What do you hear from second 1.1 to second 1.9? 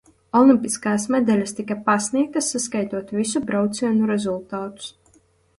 medaļas tika